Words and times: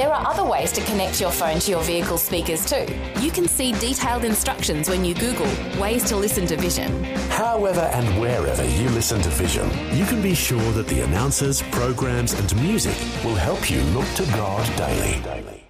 There 0.00 0.14
are 0.14 0.26
other 0.26 0.44
ways 0.44 0.72
to 0.72 0.80
connect 0.84 1.20
your 1.20 1.30
phone 1.30 1.58
to 1.58 1.70
your 1.70 1.82
vehicle 1.82 2.16
speakers 2.16 2.64
too. 2.64 2.86
You 3.20 3.30
can 3.30 3.46
see 3.46 3.72
detailed 3.72 4.24
instructions 4.24 4.88
when 4.88 5.04
you 5.04 5.12
Google 5.12 5.44
ways 5.78 6.04
to 6.04 6.16
listen 6.16 6.46
to 6.46 6.56
Vision. 6.56 7.04
However 7.28 7.80
and 7.80 8.18
wherever 8.18 8.64
you 8.64 8.88
listen 8.88 9.20
to 9.20 9.28
Vision, 9.28 9.68
you 9.94 10.06
can 10.06 10.22
be 10.22 10.34
sure 10.34 10.72
that 10.72 10.86
the 10.86 11.02
announcers, 11.02 11.60
programs, 11.64 12.32
and 12.32 12.62
music 12.62 12.96
will 13.22 13.34
help 13.34 13.70
you 13.70 13.82
look 13.92 14.08
to 14.14 14.24
God 14.32 14.64
daily. 14.78 15.66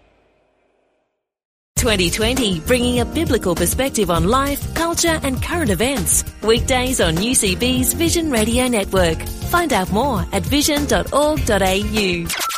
2020, 1.75 2.61
bringing 2.61 3.01
a 3.01 3.05
biblical 3.05 3.57
perspective 3.57 4.13
on 4.13 4.29
life, 4.29 4.77
culture, 4.77 5.19
and 5.25 5.43
current 5.43 5.71
events. 5.71 6.23
Weekdays 6.45 7.01
on 7.01 7.17
UCB's 7.17 7.95
Vision 7.95 8.31
Radio 8.31 8.69
Network. 8.69 9.19
Find 9.51 9.73
out 9.73 9.91
more 9.91 10.25
at 10.33 10.45
vision.org.au. 10.45 12.50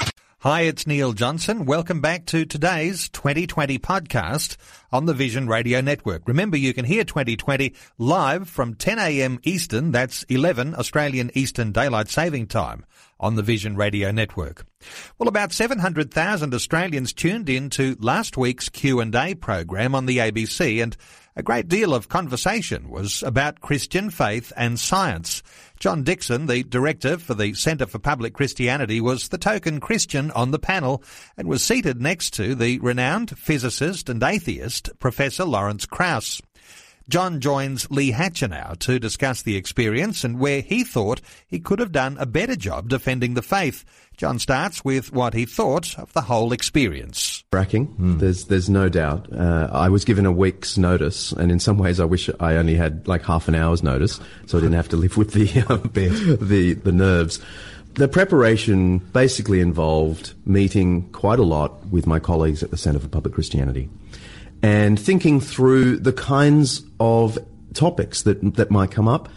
Hi, 0.42 0.62
it's 0.62 0.88
Neil 0.88 1.12
Johnson. 1.12 1.66
Welcome 1.66 2.00
back 2.00 2.26
to 2.26 2.44
today's 2.44 3.08
2020 3.10 3.78
podcast 3.78 4.56
on 4.90 5.06
the 5.06 5.14
Vision 5.14 5.46
Radio 5.46 5.80
Network. 5.80 6.26
Remember, 6.26 6.56
you 6.56 6.74
can 6.74 6.84
hear 6.84 7.04
2020 7.04 7.72
live 7.96 8.48
from 8.48 8.74
10 8.74 8.98
a.m. 8.98 9.38
Eastern, 9.44 9.92
that's 9.92 10.24
11 10.24 10.74
Australian 10.74 11.30
Eastern 11.34 11.70
Daylight 11.70 12.08
Saving 12.08 12.48
Time 12.48 12.84
on 13.20 13.36
the 13.36 13.42
Vision 13.44 13.76
Radio 13.76 14.10
Network. 14.10 14.66
Well, 15.16 15.28
about 15.28 15.52
700,000 15.52 16.52
Australians 16.52 17.12
tuned 17.12 17.48
in 17.48 17.70
to 17.70 17.96
last 18.00 18.36
week's 18.36 18.68
Q&A 18.68 19.36
program 19.36 19.94
on 19.94 20.06
the 20.06 20.18
ABC 20.18 20.82
and 20.82 20.96
a 21.36 21.42
great 21.42 21.68
deal 21.68 21.94
of 21.94 22.08
conversation 22.08 22.90
was 22.90 23.22
about 23.22 23.60
Christian 23.60 24.10
faith 24.10 24.52
and 24.56 24.78
science. 24.78 25.42
John 25.82 26.04
Dickson, 26.04 26.46
the 26.46 26.62
director 26.62 27.18
for 27.18 27.34
the 27.34 27.54
Centre 27.54 27.86
for 27.86 27.98
Public 27.98 28.34
Christianity, 28.34 29.00
was 29.00 29.26
the 29.26 29.36
token 29.36 29.80
Christian 29.80 30.30
on 30.30 30.52
the 30.52 30.58
panel 30.60 31.02
and 31.36 31.48
was 31.48 31.64
seated 31.64 32.00
next 32.00 32.34
to 32.34 32.54
the 32.54 32.78
renowned 32.78 33.36
physicist 33.36 34.08
and 34.08 34.22
atheist 34.22 34.90
Professor 35.00 35.44
Lawrence 35.44 35.84
Krauss. 35.84 36.40
John 37.08 37.40
joins 37.40 37.90
Lee 37.90 38.12
Hatcher 38.12 38.46
now 38.46 38.74
to 38.78 39.00
discuss 39.00 39.42
the 39.42 39.56
experience 39.56 40.22
and 40.22 40.38
where 40.38 40.60
he 40.60 40.84
thought 40.84 41.20
he 41.48 41.58
could 41.58 41.80
have 41.80 41.90
done 41.90 42.16
a 42.20 42.26
better 42.26 42.54
job 42.54 42.88
defending 42.88 43.34
the 43.34 43.42
faith. 43.42 43.84
John 44.16 44.38
starts 44.38 44.84
with 44.84 45.12
what 45.12 45.34
he 45.34 45.46
thought 45.46 45.98
of 45.98 46.12
the 46.12 46.22
whole 46.22 46.52
experience. 46.52 47.41
Bracking, 47.52 47.86
mm. 47.88 48.18
there's 48.18 48.46
there's 48.46 48.70
no 48.70 48.88
doubt. 48.88 49.30
Uh, 49.30 49.68
I 49.70 49.90
was 49.90 50.04
given 50.06 50.24
a 50.24 50.32
week's 50.32 50.78
notice, 50.78 51.32
and 51.32 51.52
in 51.52 51.60
some 51.60 51.76
ways, 51.76 52.00
I 52.00 52.06
wish 52.06 52.30
I 52.40 52.56
only 52.56 52.74
had 52.74 53.06
like 53.06 53.22
half 53.24 53.46
an 53.46 53.54
hour's 53.54 53.82
notice, 53.82 54.18
so 54.46 54.56
I 54.56 54.62
didn't 54.62 54.76
have 54.76 54.88
to 54.88 54.96
live 54.96 55.18
with 55.18 55.34
the 55.34 55.62
um, 55.68 55.90
the 55.92 56.72
the 56.72 56.92
nerves. 56.92 57.40
The 57.94 58.08
preparation 58.08 58.98
basically 58.98 59.60
involved 59.60 60.32
meeting 60.46 61.10
quite 61.12 61.38
a 61.38 61.42
lot 61.42 61.86
with 61.88 62.06
my 62.06 62.18
colleagues 62.18 62.62
at 62.62 62.70
the 62.70 62.78
Centre 62.78 63.00
for 63.00 63.08
Public 63.08 63.34
Christianity 63.34 63.90
and 64.62 64.98
thinking 64.98 65.40
through 65.40 65.98
the 65.98 66.12
kinds 66.12 66.82
of 67.00 67.38
topics 67.74 68.22
that, 68.22 68.54
that 68.54 68.70
might 68.70 68.90
come 68.90 69.08
up, 69.08 69.28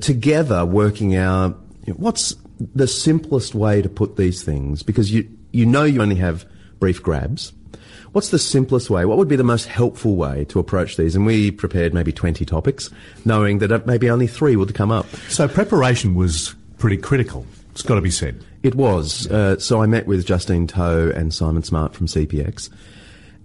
together 0.00 0.64
working 0.64 1.14
out 1.14 1.56
you 1.86 1.92
know, 1.92 1.98
what's 1.98 2.34
the 2.74 2.88
simplest 2.88 3.54
way 3.54 3.82
to 3.82 3.88
put 3.88 4.16
these 4.16 4.42
things, 4.42 4.82
because 4.82 5.12
you, 5.12 5.28
you 5.52 5.66
know 5.66 5.84
you 5.84 6.02
only 6.02 6.16
have 6.16 6.44
brief 6.78 7.02
grabs. 7.02 7.52
What's 8.12 8.30
the 8.30 8.38
simplest 8.38 8.90
way? 8.90 9.04
What 9.04 9.18
would 9.18 9.28
be 9.28 9.36
the 9.36 9.44
most 9.44 9.66
helpful 9.66 10.16
way 10.16 10.44
to 10.46 10.58
approach 10.58 10.96
these? 10.96 11.14
And 11.14 11.24
we 11.24 11.50
prepared 11.50 11.94
maybe 11.94 12.12
20 12.12 12.44
topics, 12.44 12.90
knowing 13.24 13.58
that 13.58 13.86
maybe 13.86 14.10
only 14.10 14.26
three 14.26 14.56
would 14.56 14.74
come 14.74 14.90
up. 14.90 15.06
So 15.28 15.46
preparation 15.46 16.14
was 16.14 16.54
pretty 16.78 16.96
critical. 16.96 17.46
It's 17.72 17.82
got 17.82 17.94
to 17.94 18.00
be 18.00 18.10
said. 18.10 18.44
It 18.62 18.74
was. 18.74 19.30
Uh, 19.30 19.58
so 19.58 19.80
I 19.80 19.86
met 19.86 20.06
with 20.06 20.26
Justine 20.26 20.66
Toh 20.66 21.12
and 21.14 21.32
Simon 21.32 21.62
Smart 21.62 21.94
from 21.94 22.06
CPX 22.06 22.68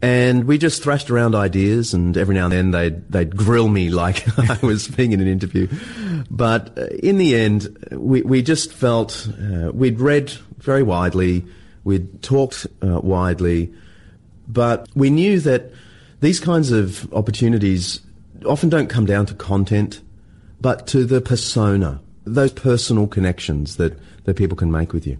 and 0.01 0.43
we 0.43 0.59
just 0.59 0.83
thrashed 0.83 1.09
around 1.09 1.33
ideas, 1.33 1.93
and 1.93 2.15
every 2.15 2.35
now 2.35 2.45
and 2.45 2.53
then 2.53 2.71
they'd, 2.71 3.11
they'd 3.11 3.35
grill 3.35 3.67
me 3.67 3.89
like 3.89 4.23
I 4.51 4.59
was 4.61 4.87
being 4.87 5.13
in 5.13 5.21
an 5.21 5.27
interview. 5.27 5.67
But 6.29 6.77
uh, 6.77 6.85
in 7.01 7.17
the 7.17 7.35
end, 7.35 7.87
we, 7.91 8.21
we 8.21 8.43
just 8.43 8.71
felt 8.71 9.27
uh, 9.27 9.71
we'd 9.73 9.99
read 9.99 10.29
very 10.59 10.83
widely, 10.83 11.45
we'd 11.83 12.21
talked 12.21 12.67
uh, 12.83 12.99
widely, 12.99 13.73
but 14.47 14.87
we 14.95 15.09
knew 15.09 15.39
that 15.41 15.71
these 16.21 16.39
kinds 16.39 16.71
of 16.71 17.11
opportunities 17.13 18.01
often 18.45 18.69
don't 18.69 18.89
come 18.89 19.05
down 19.05 19.25
to 19.27 19.33
content, 19.33 20.01
but 20.61 20.87
to 20.87 21.05
the 21.05 21.21
persona, 21.21 22.01
those 22.23 22.51
personal 22.51 23.07
connections 23.07 23.77
that, 23.77 23.97
that 24.23 24.35
people 24.35 24.57
can 24.57 24.71
make 24.71 24.93
with 24.93 25.05
you. 25.05 25.17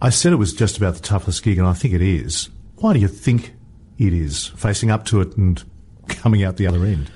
I 0.00 0.10
said 0.10 0.32
it 0.32 0.36
was 0.36 0.52
just 0.52 0.76
about 0.76 0.94
the 0.94 1.00
toughest 1.00 1.42
gig, 1.42 1.58
and 1.58 1.66
I 1.66 1.72
think 1.72 1.94
it 1.94 2.02
is. 2.02 2.48
Why 2.76 2.92
do 2.92 3.00
you 3.00 3.08
think 3.08 3.54
it 3.98 4.12
is, 4.12 4.46
facing 4.48 4.90
up 4.90 5.04
to 5.06 5.20
it 5.20 5.36
and 5.36 5.62
coming 6.08 6.44
out 6.44 6.56
the 6.56 6.66
other 6.66 6.84
end? 6.84 7.10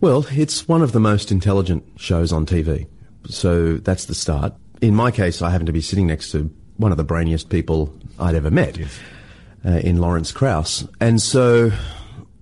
Well, 0.00 0.26
it's 0.30 0.68
one 0.68 0.82
of 0.82 0.92
the 0.92 1.00
most 1.00 1.32
intelligent 1.32 1.84
shows 1.96 2.32
on 2.32 2.46
TV. 2.46 2.86
So 3.28 3.78
that's 3.78 4.04
the 4.04 4.14
start. 4.14 4.52
In 4.80 4.94
my 4.94 5.10
case, 5.10 5.40
I 5.42 5.50
happen 5.50 5.66
to 5.66 5.72
be 5.72 5.80
sitting 5.80 6.06
next 6.06 6.30
to 6.32 6.50
one 6.76 6.92
of 6.92 6.98
the 6.98 7.04
brainiest 7.04 7.48
people 7.48 7.94
I'd 8.18 8.34
ever 8.34 8.50
met 8.50 8.76
yes. 8.76 8.98
Uh, 9.64 9.78
in 9.78 9.98
Lawrence 9.98 10.32
Krauss. 10.32 10.86
And 11.00 11.20
so 11.20 11.70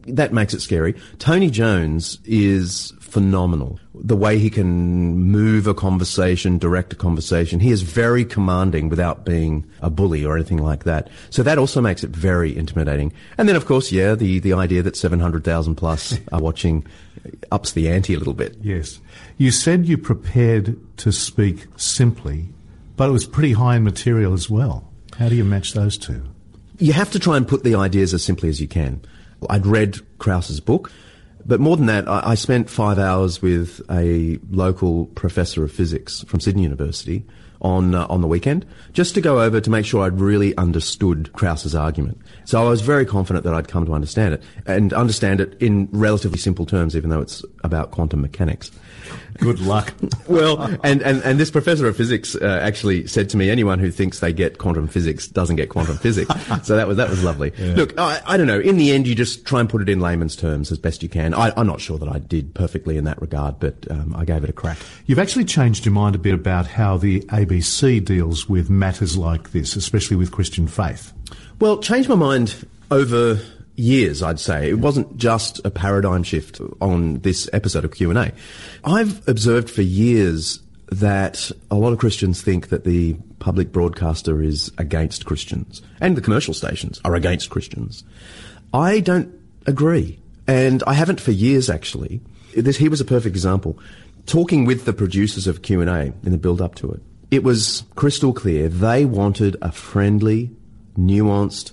that 0.07 0.33
makes 0.33 0.55
it 0.55 0.61
scary. 0.61 0.95
Tony 1.19 1.51
Jones 1.51 2.19
is 2.25 2.93
phenomenal. 3.01 3.79
The 3.95 4.17
way 4.17 4.39
he 4.39 4.51
can 4.51 5.15
move 5.15 5.67
a 5.67 5.75
conversation, 5.75 6.59
direct 6.59 6.95
a 6.95 6.97
conversation. 6.97 7.61
He 7.61 7.71
is 7.71 7.83
very 7.83 8.25
commanding 8.25 8.89
without 8.89 9.25
being 9.25 9.65
a 9.81 9.91
bully 9.91 10.25
or 10.25 10.35
anything 10.35 10.59
like 10.59 10.85
that. 10.85 11.11
So 11.31 11.43
that 11.43 11.59
also 11.59 11.81
makes 11.81 12.03
it 12.03 12.11
very 12.11 12.57
intimidating. 12.57 13.13
And 13.37 13.49
then, 13.49 13.55
of 13.55 13.67
course, 13.67 13.93
yeah, 13.93 14.15
the, 14.15 14.39
the 14.41 14.55
idea 14.55 14.83
that 14.83 14.97
700,000 14.97 15.75
plus 15.77 16.19
are 16.33 16.41
watching 16.41 16.87
ups 17.51 17.73
the 17.73 17.89
ante 17.89 18.15
a 18.15 18.19
little 18.19 18.35
bit. 18.35 18.57
Yes. 18.63 18.99
You 19.37 19.51
said 19.51 19.87
you 19.87 19.99
prepared 19.99 20.79
to 20.99 21.13
speak 21.13 21.67
simply, 21.77 22.49
but 22.97 23.09
it 23.09 23.13
was 23.13 23.27
pretty 23.27 23.53
high 23.53 23.77
in 23.77 23.85
material 23.85 24.33
as 24.33 24.49
well. 24.49 24.91
How 25.19 25.29
do 25.29 25.37
you 25.37 25.45
match 25.45 25.75
those 25.75 25.99
two? 25.99 26.32
You 26.83 26.93
have 26.95 27.13
to 27.13 27.21
try 27.21 27.37
and 27.37 27.47
put 27.47 27.63
the 27.63 27.77
ideas 27.77 28.13
as 28.13 28.25
simply 28.25 28.49
as 28.49 28.61
you 28.61 28.67
can. 28.67 29.01
I'd 29.49 29.67
read 29.67 29.99
Krauss's 30.19 30.59
book. 30.59 30.91
But 31.47 31.61
more 31.61 31.77
than 31.77 31.87
that, 31.87 32.09
I, 32.09 32.31
I 32.31 32.35
spent 32.35 32.69
five 32.69 32.99
hours 32.99 33.41
with 33.41 33.81
a 33.89 34.41
local 34.51 35.07
professor 35.07 35.63
of 35.63 35.71
physics 35.71 36.25
from 36.25 36.41
Sydney 36.41 36.65
University 36.65 37.25
on 37.61 37.95
uh, 37.95 38.07
on 38.11 38.21
the 38.21 38.27
weekend, 38.27 38.67
just 38.93 39.15
to 39.15 39.21
go 39.21 39.41
over 39.41 39.61
to 39.61 39.71
make 39.71 39.87
sure 39.87 40.03
I'd 40.03 40.21
really 40.21 40.57
understood 40.57 41.33
Krauss's 41.33 41.77
argument. 41.77 42.21
So 42.45 42.61
I 42.61 42.69
was 42.69 42.81
very 42.81 43.07
confident 43.07 43.45
that 43.45 43.55
I'd 43.55 43.69
come 43.69 43.87
to 43.87 43.95
understand 43.95 44.35
it 44.35 44.43
and 44.67 44.93
understand 44.93 45.41
it 45.41 45.57
in 45.63 45.89
relatively 45.93 46.39
simple 46.39 46.67
terms, 46.67 46.97
even 46.97 47.11
though 47.11 47.21
it's 47.21 47.45
about 47.63 47.93
quantum 47.93 48.21
mechanics. 48.23 48.73
Good 49.39 49.61
luck. 49.61 49.93
well, 50.29 50.63
and, 50.85 51.03
and, 51.03 51.23
and 51.23 51.41
this 51.41 51.51
professor 51.51 51.87
of 51.87 51.97
physics 51.97 52.35
uh, 52.35 52.61
actually 52.63 53.07
said 53.07 53.29
to 53.31 53.37
me, 53.37 53.51
anyone 53.51 53.79
who 53.79 53.91
thinks 53.91 54.21
they 54.21 54.33
get 54.33 54.59
quantum 54.59 54.87
physics 54.87 55.27
doesn't 55.27 55.57
get 55.57 55.69
quantum 55.69 55.97
physics. 55.97 56.33
so 56.63 56.77
that 56.77 56.87
was 56.87 56.97
that 56.97 57.11
was 57.11 57.25
lovely. 57.25 57.53
Yeah. 57.59 57.75
Look, 57.75 57.99
I, 57.99 58.21
I 58.27 58.37
don't 58.37 58.47
know. 58.47 58.61
In 58.61 58.77
the 58.77 58.93
end, 58.93 59.07
you 59.07 59.15
just 59.15 59.45
try 59.45 59.61
and 59.61 59.69
put 59.69 59.83
it 59.83 59.89
in 59.89 60.01
layman's 60.01 60.37
terms 60.37 60.71
as 60.71 60.79
best 60.79 61.03
you 61.03 61.09
can. 61.09 61.35
I, 61.35 61.53
am 61.59 61.67
not 61.67 61.81
sure 61.81 61.99
that 61.99 62.09
I 62.09 62.19
did 62.19 62.55
perfectly 62.55 62.97
in 62.97 63.05
that 63.05 63.21
regard, 63.21 63.59
but 63.59 63.91
um, 63.91 64.15
I 64.17 64.25
gave 64.25 64.45
it 64.45 64.51
a 64.51 64.53
crack. 64.53 64.79
You've 65.07 65.19
actually 65.19 65.45
changed 65.45 65.85
your 65.85 65.93
mind 65.93 66.15
a 66.15 66.19
bit 66.19 66.35
about 66.35 66.67
how 66.67 66.97
the 66.97 67.21
ABC 67.23 68.05
deals 68.05 68.49
with 68.49 68.71
matters 68.71 69.17
like 69.17 69.53
this, 69.53 69.77
especially 69.77 70.17
with 70.17 70.31
Christian 70.31 70.67
faith. 70.69 71.13
Well, 71.61 71.79
changed 71.79 72.09
my 72.09 72.15
mind 72.15 72.67
over 72.91 73.39
years, 73.77 74.23
I'd 74.23 74.41
say. 74.41 74.71
It 74.71 74.79
wasn't 74.79 75.17
just 75.17 75.61
a 75.65 75.71
paradigm 75.71 76.23
shift 76.23 76.61
on 76.81 77.21
this 77.21 77.49
episode 77.53 77.85
of 77.85 77.93
Q&A. 77.93 78.33
I've 78.85 79.27
observed 79.29 79.71
for 79.71 79.83
years 79.83 80.61
that 80.91 81.51
a 81.71 81.75
lot 81.75 81.93
of 81.93 81.99
Christians 81.99 82.43
think 82.43 82.69
that 82.69 82.85
the 82.85 83.15
public 83.39 83.73
broadcaster 83.73 84.43
is 84.43 84.71
against 84.79 85.25
Christians 85.25 85.83
and 86.01 86.17
the 86.17 86.21
commercial 86.21 86.55
stations 86.55 87.01
are 87.05 87.15
against 87.15 87.51
Christians. 87.51 88.05
I 88.75 89.01
don't 89.01 89.35
agree. 89.67 90.19
And 90.47 90.83
I 90.87 90.95
haven't 90.95 91.21
for 91.21 91.33
years 91.33 91.71
actually. 91.71 92.21
This, 92.55 92.77
he 92.77 92.89
was 92.89 93.01
a 93.01 93.07
perfect 93.07 93.35
example. 93.35 93.79
Talking 94.27 94.67
with 94.67 94.85
the 94.85 94.93
producers 94.93 95.47
of 95.47 95.63
Q&A 95.63 96.13
in 96.23 96.31
the 96.31 96.39
build 96.39 96.61
up 96.61 96.75
to 96.77 96.93
it, 96.93 97.03
it 97.31 97.43
was 97.43 97.85
crystal 97.95 98.35
clear 98.35 98.69
they 98.69 99.07
wanted 99.07 99.57
a 99.63 99.73
friendly, 99.73 100.51
nuanced, 100.99 101.73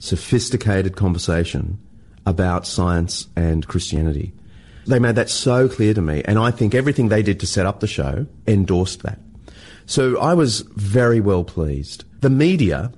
sophisticated 0.00 0.96
conversation 0.96 1.78
about 2.26 2.66
science 2.66 3.28
and 3.36 3.66
Christianity. 3.66 4.32
They 4.86 4.98
made 4.98 5.16
that 5.16 5.30
so 5.30 5.68
clear 5.68 5.94
to 5.94 6.02
me, 6.02 6.22
and 6.24 6.38
I 6.38 6.50
think 6.50 6.74
everything 6.74 7.08
they 7.08 7.22
did 7.22 7.40
to 7.40 7.46
set 7.46 7.64
up 7.66 7.80
the 7.80 7.86
show 7.86 8.26
endorsed 8.46 9.02
that. 9.02 9.18
So 9.86 10.18
I 10.18 10.34
was 10.34 10.60
very 10.76 11.20
well 11.20 11.44
pleased. 11.44 12.04
The 12.20 12.30
media 12.30 12.92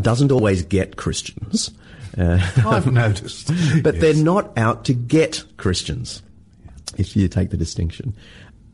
doesn't 0.00 0.32
always 0.32 0.62
get 0.62 0.96
Christians. 0.96 1.70
Uh, 2.16 2.38
I've 2.66 2.90
noticed. 2.92 3.48
but 3.82 3.94
Yes. 3.94 4.00
they're 4.02 4.24
not 4.24 4.56
out 4.56 4.84
to 4.86 4.94
get 4.94 5.44
Christians, 5.56 6.22
if 6.96 7.14
you 7.16 7.28
take 7.28 7.50
the 7.50 7.56
distinction. 7.56 8.14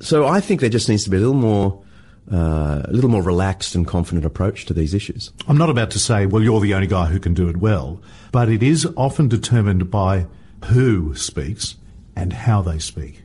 So 0.01 0.27
I 0.27 0.41
think 0.41 0.61
there 0.61 0.71
just 0.71 0.89
needs 0.89 1.05
to 1.05 1.11
be 1.11 1.17
a 1.17 1.21
little 1.21 1.35
more, 1.35 1.83
uh, 2.33 2.83
a 2.85 2.93
little 2.93 3.11
more 3.11 3.23
relaxed 3.23 3.75
and 3.75 3.87
confident 3.87 4.25
approach 4.25 4.65
to 4.67 4.75
these 4.75 4.95
issues. 4.95 5.31
I'm 5.47 5.59
not 5.59 5.71
about 5.71 5.91
to 5.93 5.99
say, 5.99 6.27
well, 6.27 6.43
you're 6.43 6.61
the 6.61 6.75
only 6.75 6.87
guy 6.87 7.07
who 7.07 7.21
can 7.21 7.35
do 7.35 7.49
it 7.49 7.59
well, 7.59 8.01
but 8.33 8.49
it 8.49 8.63
is 8.63 8.87
often 8.97 9.29
determined 9.29 9.91
by 9.91 10.27
who 10.67 11.15
speaks 11.15 11.77
and 12.17 12.33
how 12.33 12.63
they 12.63 12.79
speak. 12.79 13.23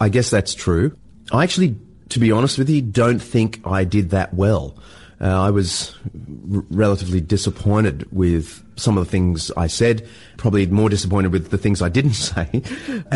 I 0.00 0.08
guess 0.08 0.30
that's 0.30 0.54
true. 0.54 0.96
I 1.32 1.44
actually, 1.44 1.76
to 2.10 2.18
be 2.18 2.32
honest 2.32 2.58
with 2.58 2.68
you, 2.68 2.82
don't 2.82 3.20
think 3.20 3.60
I 3.64 3.84
did 3.84 4.10
that 4.10 4.34
well. 4.34 4.76
Uh, 5.20 5.40
I 5.40 5.50
was 5.50 5.96
r- 6.52 6.64
relatively 6.70 7.20
disappointed 7.20 8.06
with 8.12 8.62
some 8.76 8.96
of 8.96 9.04
the 9.04 9.10
things 9.10 9.50
I 9.56 9.66
said, 9.66 10.08
probably 10.36 10.66
more 10.66 10.88
disappointed 10.88 11.32
with 11.32 11.50
the 11.50 11.58
things 11.58 11.82
I 11.82 11.88
didn't 11.88 12.12
say. 12.14 12.62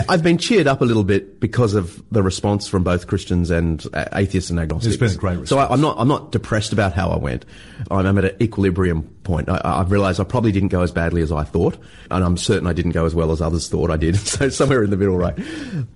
I've 0.09 0.23
been 0.23 0.39
cheered 0.39 0.67
up 0.67 0.81
a 0.81 0.85
little 0.85 1.05
bit 1.05 1.41
because 1.41 1.75
of 1.75 2.03
the 2.11 2.23
response 2.23 2.69
from 2.69 2.85
both 2.85 3.07
Christians 3.07 3.51
and 3.51 3.85
atheists 4.13 4.51
and 4.51 4.61
agnostics. 4.61 4.95
It's 4.95 5.01
been 5.01 5.13
a 5.13 5.37
great 5.37 5.49
So 5.49 5.59
I, 5.59 5.73
I'm 5.73 5.81
not, 5.81 5.97
I'm 5.99 6.09
not 6.09 6.33
depressed 6.33 6.73
about 6.73 6.93
how 6.93 7.11
I 7.11 7.17
went. 7.17 7.45
I'm, 7.91 8.07
I'm 8.07 8.19
at 8.19 8.25
an 8.25 8.43
equilibrium 8.43 9.03
point. 9.25 9.49
I, 9.49 9.61
I've 9.65 9.91
realised 9.91 10.21
I 10.21 10.25
probably 10.25 10.53
didn't 10.53 10.69
go 10.69 10.83
as 10.83 10.93
badly 10.93 11.23
as 11.23 11.33
I 11.33 11.45
thought, 11.45 11.77
and 12.11 12.25
I'm 12.25 12.37
certain 12.37 12.67
I 12.67 12.73
didn't 12.73 12.93
go 12.93 13.07
as 13.07 13.15
well 13.15 13.33
as 13.33 13.41
others 13.41 13.69
thought 13.69 13.91
I 13.91 13.97
did. 13.97 14.17
So 14.37 14.51
somewhere 14.51 14.83
in 14.83 14.91
the 14.91 14.99
middle, 14.99 15.17
right? 15.17 15.39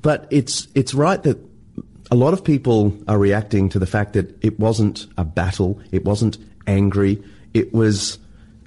But 0.01 0.27
it's 0.31 0.69
it's 0.75 0.95
right 0.95 1.23
that 1.25 1.37
a 2.11 2.15
lot 2.15 2.33
of 2.33 2.43
people 2.43 2.97
are 3.07 3.19
reacting 3.19 3.69
to 3.71 3.79
the 3.79 3.87
fact 3.87 4.15
that 4.15 4.43
it 4.43 4.59
wasn't 4.59 5.07
a 5.19 5.25
battle, 5.25 5.79
it 5.93 6.05
wasn't 6.05 6.39
angry, 6.67 7.23
it 7.53 7.75
was 7.75 8.19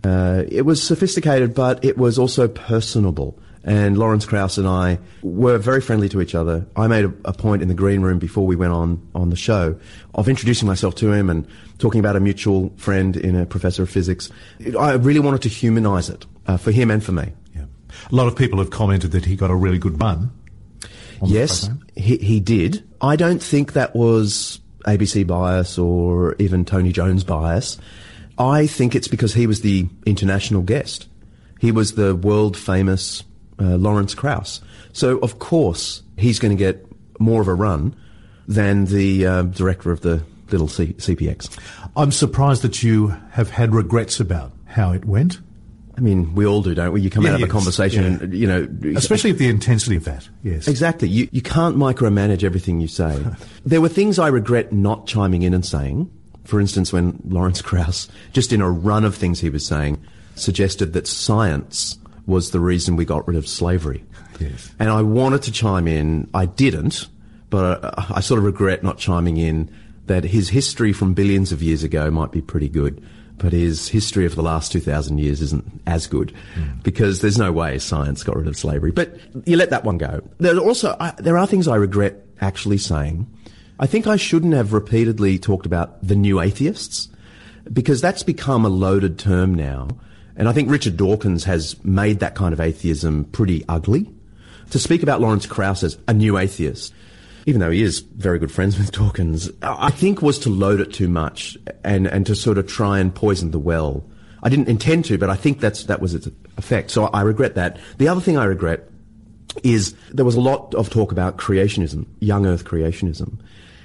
uh, 0.03 0.43
it 0.49 0.63
was 0.63 0.81
sophisticated, 0.81 1.53
but 1.53 1.83
it 1.83 1.97
was 1.97 2.19
also 2.19 2.47
personable. 2.47 3.39
And 3.65 3.97
Lawrence 3.97 4.25
Krauss 4.25 4.57
and 4.57 4.67
I 4.67 4.99
were 5.21 5.57
very 5.57 5.79
friendly 5.79 6.09
to 6.09 6.21
each 6.21 6.35
other. 6.35 6.65
I 6.75 6.87
made 6.87 7.05
a, 7.05 7.13
a 7.23 7.33
point 7.33 7.61
in 7.61 7.69
the 7.69 7.73
green 7.73 8.01
room 8.01 8.19
before 8.19 8.45
we 8.45 8.57
went 8.57 8.73
on 8.73 9.07
on 9.15 9.29
the 9.29 9.37
show 9.37 9.79
of 10.13 10.27
introducing 10.27 10.67
myself 10.67 10.95
to 10.95 11.13
him 11.13 11.29
and 11.29 11.47
talking 11.77 11.99
about 11.99 12.17
a 12.17 12.19
mutual 12.19 12.73
friend 12.75 13.15
in 13.15 13.37
a 13.37 13.45
professor 13.45 13.83
of 13.83 13.89
physics. 13.89 14.29
I 14.77 14.93
really 14.93 15.21
wanted 15.21 15.43
to 15.43 15.49
humanise 15.49 16.09
it 16.09 16.25
uh, 16.45 16.57
for 16.57 16.71
him 16.71 16.91
and 16.91 17.01
for 17.01 17.13
me. 17.13 17.31
Yeah. 17.55 17.65
A 18.11 18.15
lot 18.15 18.27
of 18.27 18.35
people 18.35 18.59
have 18.59 18.69
commented 18.69 19.11
that 19.11 19.23
he 19.23 19.37
got 19.37 19.49
a 19.49 19.55
really 19.55 19.79
good 19.79 19.97
the 19.97 20.29
Yes, 21.25 21.69
he, 21.95 22.17
he 22.17 22.41
did. 22.41 22.83
I 22.99 23.15
don't 23.15 23.41
think 23.41 23.73
that 23.73 23.95
was 23.95 24.59
ABC 24.85 25.25
bias 25.25 25.77
or 25.77 26.35
even 26.37 26.65
Tony 26.65 26.91
Jones 26.91 27.23
bias. 27.23 27.77
I 28.37 28.67
think 28.67 28.95
it's 28.95 29.07
because 29.07 29.33
he 29.33 29.47
was 29.47 29.61
the 29.61 29.87
international 30.05 30.61
guest. 30.61 31.07
He 31.59 31.71
was 31.71 31.93
the 31.93 32.15
world 32.15 32.57
famous 32.57 33.23
uh, 33.59 33.75
Lawrence 33.77 34.15
Krauss. 34.15 34.61
So, 34.91 35.17
of 35.19 35.39
course, 35.39 36.01
he's 36.17 36.39
going 36.39 36.55
to 36.55 36.61
get 36.61 36.85
more 37.19 37.41
of 37.41 37.47
a 37.47 37.53
run 37.53 37.95
than 38.47 38.85
the 38.85 39.25
uh, 39.25 39.41
director 39.43 39.91
of 39.91 40.01
the 40.01 40.23
little 40.51 40.67
C- 40.67 40.93
CPX. 40.93 41.57
I'm 41.95 42.11
surprised 42.11 42.63
that 42.63 42.83
you 42.83 43.09
have 43.31 43.49
had 43.49 43.73
regrets 43.73 44.19
about 44.19 44.51
how 44.65 44.91
it 44.91 45.05
went, 45.05 45.39
I 45.95 46.01
mean, 46.01 46.33
we 46.33 46.45
all 46.45 46.61
do, 46.63 46.73
don't 46.73 46.91
we? 46.91 47.01
You 47.01 47.09
come 47.09 47.23
Yeah, 47.23 47.33
out 47.33 47.41
of 47.41 47.47
a 47.47 47.51
conversation 47.51 48.03
yeah. 48.03 48.09
and, 48.23 48.33
you 48.33 48.47
know, 48.47 48.67
especially 48.97 49.29
at 49.29 49.37
the 49.37 49.47
intensity 49.47 49.95
of 49.95 50.05
that. 50.05 50.27
Yes. 50.41 50.67
Exactly. 50.67 51.07
You, 51.07 51.27
you 51.31 51.41
can't 51.41 51.77
micromanage 51.77 52.43
everything 52.43 52.79
you 52.79 52.87
say. 52.87 53.23
there 53.65 53.79
were 53.79 53.89
things 53.89 54.17
I 54.17 54.29
regret 54.29 54.73
not 54.73 55.05
chiming 55.05 55.43
in 55.43 55.53
and 55.53 55.63
saying. 55.65 56.11
For 56.43 56.59
instance, 56.59 56.91
when 56.91 57.19
Lawrence 57.25 57.61
Krauss, 57.61 58.07
just 58.33 58.51
in 58.51 58.61
a 58.61 58.69
run 58.69 59.05
of 59.05 59.15
things 59.15 59.39
he 59.39 59.49
was 59.49 59.65
saying, 59.65 60.03
suggested 60.35 60.93
that 60.93 61.07
science 61.07 61.97
was 62.25 62.51
the 62.51 62.59
reason 62.59 62.95
we 62.95 63.05
got 63.05 63.27
rid 63.27 63.37
of 63.37 63.47
slavery. 63.47 64.03
Yes. 64.39 64.71
And 64.79 64.89
I 64.89 65.01
wanted 65.01 65.43
to 65.43 65.51
chime 65.51 65.87
in. 65.87 66.29
I 66.33 66.45
didn't, 66.45 67.07
but 67.49 67.83
uh, 67.83 67.91
I 68.09 68.19
sort 68.21 68.39
of 68.39 68.45
regret 68.45 68.83
not 68.83 68.97
chiming 68.97 69.37
in 69.37 69.69
that 70.07 70.23
his 70.23 70.49
history 70.49 70.91
from 70.93 71.13
billions 71.13 71.51
of 71.51 71.61
years 71.61 71.83
ago 71.83 72.11
might 72.11 72.31
be 72.31 72.41
pretty 72.41 72.67
good, 72.67 73.05
but 73.37 73.53
his 73.53 73.87
history 73.87 74.25
of 74.25 74.35
the 74.35 74.43
last 74.43 74.71
2,000 74.71 75.17
years 75.17 75.41
isn't 75.41 75.81
as 75.87 76.07
good 76.07 76.35
because 76.83 77.21
there's 77.21 77.37
no 77.37 77.51
way 77.51 77.79
science 77.79 78.23
got 78.23 78.35
rid 78.35 78.47
of 78.47 78.57
slavery. 78.57 78.91
But 78.91 79.17
you 79.45 79.55
let 79.55 79.69
that 79.69 79.83
one 79.83 79.97
go. 79.97 80.21
There 80.39 80.55
are 80.55 80.59
also, 80.59 80.95
I, 80.99 81.11
there 81.17 81.37
are 81.37 81.47
things 81.47 81.67
I 81.67 81.75
regret 81.75 82.25
actually 82.41 82.77
saying. 82.77 83.27
I 83.79 83.87
think 83.87 84.07
I 84.07 84.17
shouldn't 84.17 84.53
have 84.53 84.73
repeatedly 84.73 85.39
talked 85.39 85.65
about 85.65 86.05
the 86.05 86.15
new 86.15 86.39
atheists 86.39 87.09
because 87.71 88.01
that's 88.01 88.23
become 88.23 88.65
a 88.65 88.69
loaded 88.69 89.17
term 89.17 89.53
now. 89.53 89.87
And 90.35 90.47
I 90.47 90.53
think 90.53 90.69
Richard 90.69 90.97
Dawkins 90.97 91.43
has 91.45 91.81
made 91.83 92.19
that 92.19 92.35
kind 92.35 92.53
of 92.53 92.59
atheism 92.59 93.25
pretty 93.25 93.63
ugly. 93.67 94.11
To 94.71 94.79
speak 94.79 95.03
about 95.03 95.21
Lawrence 95.21 95.45
Krauss 95.45 95.83
as 95.83 95.97
a 96.07 96.13
new 96.13 96.37
atheist, 96.37 96.93
even 97.45 97.59
though 97.59 97.69
he 97.69 97.83
is 97.83 97.99
very 97.99 98.39
good 98.39 98.51
friends 98.51 98.77
with 98.77 98.91
Dawkins, 98.91 99.51
I 99.61 99.91
think 99.91 100.21
was 100.21 100.39
to 100.39 100.49
load 100.49 100.79
it 100.79 100.93
too 100.93 101.07
much 101.07 101.57
and, 101.83 102.07
and 102.07 102.25
to 102.25 102.35
sort 102.35 102.57
of 102.57 102.67
try 102.67 102.99
and 102.99 103.13
poison 103.13 103.51
the 103.51 103.59
well. 103.59 104.03
I 104.41 104.49
didn't 104.49 104.69
intend 104.69 105.05
to, 105.05 105.17
but 105.17 105.29
I 105.29 105.35
think 105.35 105.59
that's, 105.59 105.83
that 105.85 106.01
was 106.01 106.15
its 106.15 106.27
effect. 106.57 106.91
So 106.91 107.05
I 107.05 107.21
regret 107.21 107.55
that. 107.55 107.77
The 107.97 108.07
other 108.07 108.21
thing 108.21 108.37
I 108.37 108.45
regret 108.45 108.89
is 109.63 109.93
there 110.11 110.25
was 110.25 110.35
a 110.35 110.41
lot 110.41 110.73
of 110.75 110.89
talk 110.89 111.11
about 111.11 111.37
creationism, 111.37 112.05
young 112.19 112.45
earth 112.45 112.65
creationism. 112.65 113.37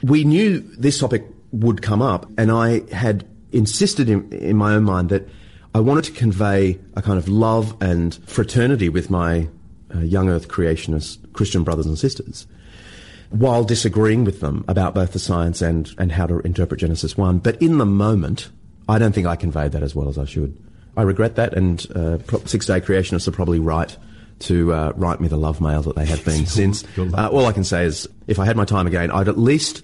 We 0.02 0.24
knew 0.24 0.60
this 0.60 0.98
topic 0.98 1.24
would 1.52 1.82
come 1.82 2.02
up, 2.02 2.30
and 2.38 2.50
I 2.50 2.82
had 2.92 3.26
insisted 3.52 4.08
in, 4.08 4.32
in 4.32 4.56
my 4.56 4.74
own 4.74 4.84
mind 4.84 5.08
that 5.10 5.28
I 5.74 5.80
wanted 5.80 6.04
to 6.04 6.12
convey 6.12 6.78
a 6.94 7.02
kind 7.02 7.18
of 7.18 7.28
love 7.28 7.76
and 7.80 8.14
fraternity 8.26 8.88
with 8.88 9.10
my 9.10 9.48
uh, 9.94 10.00
young 10.00 10.28
earth 10.28 10.48
creationist 10.48 11.32
Christian 11.32 11.64
brothers 11.64 11.86
and 11.86 11.98
sisters 11.98 12.46
while 13.30 13.64
disagreeing 13.64 14.24
with 14.24 14.40
them 14.40 14.64
about 14.68 14.94
both 14.94 15.12
the 15.12 15.18
science 15.18 15.60
and, 15.60 15.94
and 15.98 16.12
how 16.12 16.26
to 16.26 16.38
interpret 16.40 16.80
Genesis 16.80 17.16
1. 17.16 17.38
But 17.38 17.60
in 17.60 17.78
the 17.78 17.86
moment, 17.86 18.48
I 18.88 18.98
don't 18.98 19.14
think 19.14 19.26
I 19.26 19.36
conveyed 19.36 19.72
that 19.72 19.82
as 19.82 19.94
well 19.94 20.08
as 20.08 20.18
I 20.18 20.24
should. 20.24 20.56
I 20.96 21.02
regret 21.02 21.36
that, 21.36 21.54
and 21.54 21.86
uh, 21.94 22.18
Six 22.46 22.66
Day 22.66 22.80
Creationists 22.80 23.28
are 23.28 23.32
probably 23.32 23.60
right 23.60 23.96
to 24.40 24.72
uh, 24.72 24.92
write 24.96 25.20
me 25.20 25.28
the 25.28 25.36
love 25.36 25.60
mail 25.60 25.82
that 25.82 25.96
they 25.96 26.06
have 26.06 26.24
been 26.24 26.46
since. 26.60 26.84
Uh, 26.96 27.28
all 27.28 27.46
I 27.46 27.52
can 27.52 27.64
say 27.64 27.84
is, 27.84 28.08
if 28.26 28.38
I 28.38 28.44
had 28.44 28.56
my 28.56 28.64
time 28.64 28.86
again, 28.86 29.10
I'd 29.10 29.28
at 29.28 29.38
least 29.38 29.82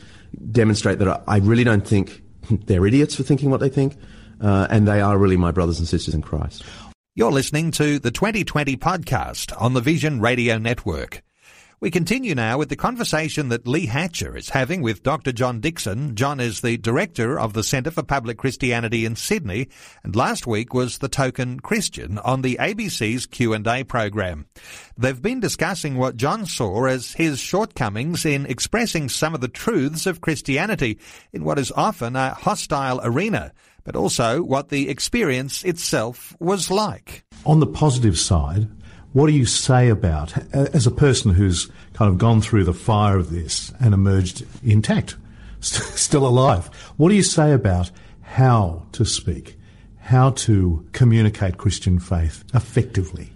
demonstrate 0.50 0.98
that 0.98 1.08
I, 1.08 1.20
I 1.26 1.36
really 1.38 1.64
don't 1.64 1.86
think 1.86 2.22
they're 2.66 2.86
idiots 2.86 3.14
for 3.14 3.22
thinking 3.22 3.50
what 3.50 3.60
they 3.60 3.68
think, 3.68 3.96
uh, 4.40 4.66
and 4.70 4.86
they 4.86 5.00
are 5.00 5.18
really 5.18 5.36
my 5.36 5.50
brothers 5.50 5.78
and 5.78 5.88
sisters 5.88 6.14
in 6.14 6.22
Christ. 6.22 6.64
You're 7.16 7.32
listening 7.32 7.70
to 7.72 8.00
the 8.00 8.10
2020 8.10 8.76
podcast 8.76 9.60
on 9.60 9.74
the 9.74 9.80
Vision 9.80 10.20
Radio 10.20 10.58
Network. 10.58 11.22
We 11.84 11.90
continue 11.90 12.34
now 12.34 12.56
with 12.56 12.70
the 12.70 12.76
conversation 12.76 13.50
that 13.50 13.68
Lee 13.68 13.84
Hatcher 13.84 14.34
is 14.38 14.48
having 14.48 14.80
with 14.80 15.02
Dr. 15.02 15.32
John 15.32 15.60
Dickson. 15.60 16.14
John 16.16 16.40
is 16.40 16.62
the 16.62 16.78
director 16.78 17.38
of 17.38 17.52
the 17.52 17.62
Centre 17.62 17.90
for 17.90 18.02
Public 18.02 18.38
Christianity 18.38 19.04
in 19.04 19.16
Sydney, 19.16 19.68
and 20.02 20.16
last 20.16 20.46
week 20.46 20.72
was 20.72 20.96
the 20.96 21.10
token 21.10 21.60
Christian 21.60 22.16
on 22.20 22.40
the 22.40 22.56
ABC's 22.58 23.26
Q&A 23.26 23.84
program. 23.84 24.46
They've 24.96 25.20
been 25.20 25.40
discussing 25.40 25.98
what 25.98 26.16
John 26.16 26.46
saw 26.46 26.86
as 26.86 27.12
his 27.12 27.38
shortcomings 27.38 28.24
in 28.24 28.46
expressing 28.46 29.10
some 29.10 29.34
of 29.34 29.42
the 29.42 29.48
truths 29.48 30.06
of 30.06 30.22
Christianity 30.22 30.98
in 31.34 31.44
what 31.44 31.58
is 31.58 31.70
often 31.76 32.16
a 32.16 32.32
hostile 32.32 32.98
arena, 33.04 33.52
but 33.84 33.94
also 33.94 34.42
what 34.42 34.70
the 34.70 34.88
experience 34.88 35.62
itself 35.64 36.34
was 36.40 36.70
like. 36.70 37.26
On 37.44 37.60
the 37.60 37.66
positive 37.66 38.18
side, 38.18 38.70
what 39.14 39.26
do 39.26 39.32
you 39.32 39.46
say 39.46 39.88
about, 39.88 40.36
as 40.52 40.86
a 40.86 40.90
person 40.90 41.32
who's 41.32 41.70
kind 41.94 42.10
of 42.10 42.18
gone 42.18 42.42
through 42.42 42.64
the 42.64 42.74
fire 42.74 43.16
of 43.16 43.30
this 43.30 43.72
and 43.80 43.94
emerged 43.94 44.44
intact, 44.62 45.16
still 45.60 46.26
alive, 46.26 46.66
what 46.98 47.08
do 47.08 47.14
you 47.14 47.22
say 47.22 47.52
about 47.52 47.90
how 48.20 48.82
to 48.92 49.06
speak, 49.06 49.56
how 50.00 50.30
to 50.30 50.86
communicate 50.92 51.56
Christian 51.56 51.98
faith 51.98 52.44
effectively? 52.52 53.30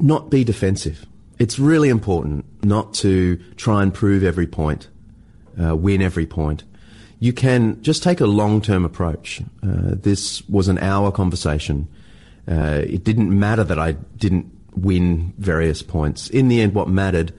not 0.00 0.30
be 0.30 0.44
defensive. 0.44 1.06
It's 1.38 1.58
really 1.58 1.88
important 1.88 2.44
not 2.64 2.94
to 2.94 3.36
try 3.56 3.82
and 3.82 3.92
prove 3.92 4.22
every 4.22 4.46
point, 4.46 4.88
uh, 5.62 5.76
win 5.76 6.02
every 6.02 6.26
point. 6.26 6.64
You 7.18 7.32
can 7.32 7.82
just 7.82 8.02
take 8.02 8.20
a 8.20 8.26
long-term 8.26 8.84
approach. 8.84 9.42
Uh, 9.62 9.94
this 9.94 10.46
was 10.48 10.68
an 10.68 10.78
hour 10.78 11.12
conversation. 11.12 11.88
Uh, 12.50 12.82
it 12.86 13.04
didn't 13.04 13.38
matter 13.38 13.62
that 13.64 13.78
I 13.78 13.92
didn't 13.92 14.50
win 14.74 15.32
various 15.38 15.82
points. 15.82 16.30
In 16.30 16.48
the 16.48 16.60
end, 16.60 16.74
what 16.74 16.88
mattered 16.88 17.32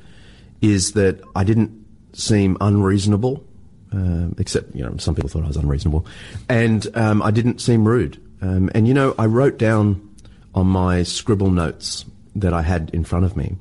is 0.62 0.94
that 0.94 1.22
I 1.36 1.44
didn't 1.44 1.72
seem 2.14 2.58
unreasonable, 2.62 3.44
um, 3.92 4.36
except 4.38 4.76
you 4.76 4.84
know 4.84 4.96
some 4.98 5.16
people 5.16 5.30
thought 5.30 5.44
I 5.44 5.48
was 5.48 5.58
unreasonable, 5.58 6.06
and 6.50 6.88
um, 6.96 7.22
I 7.22 7.32
didn't 7.32 7.60
seem 7.60 7.88
rude. 7.88 8.22
Um, 8.42 8.70
and 8.74 8.88
you 8.88 8.94
know, 8.94 9.16
I 9.18 9.26
wrote 9.26 9.58
down 9.58 10.08
on 10.54 10.68
my 10.68 11.04
scribble 11.04 11.52
notes 11.52 12.06
that 12.36 12.54
I 12.54 12.62
had 12.62 12.90
in 12.94 13.04
front 13.04 13.26
of 13.26 13.36
me 13.36 13.56